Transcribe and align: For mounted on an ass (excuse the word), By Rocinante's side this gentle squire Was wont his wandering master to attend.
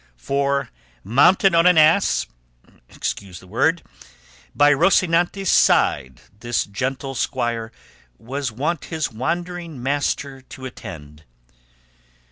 For 0.17 0.71
mounted 1.03 1.53
on 1.53 1.67
an 1.67 1.77
ass 1.77 2.25
(excuse 2.89 3.39
the 3.39 3.45
word), 3.45 3.83
By 4.55 4.71
Rocinante's 4.73 5.51
side 5.51 6.21
this 6.39 6.65
gentle 6.65 7.13
squire 7.13 7.71
Was 8.17 8.51
wont 8.51 8.85
his 8.85 9.11
wandering 9.11 9.83
master 9.83 10.41
to 10.41 10.65
attend. 10.65 11.25